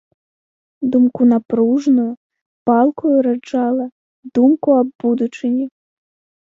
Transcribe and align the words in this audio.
Думку 0.95 1.21
напружную, 1.33 2.07
палкую 2.71 3.13
раджала, 3.29 3.85
думку 4.41 4.69
аб 4.81 4.87
будучыні. 5.07 5.65